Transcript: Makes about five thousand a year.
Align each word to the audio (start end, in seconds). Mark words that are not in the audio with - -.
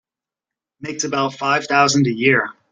Makes 0.79 1.03
about 1.03 1.35
five 1.35 1.67
thousand 1.67 2.07
a 2.07 2.11
year. 2.11 2.49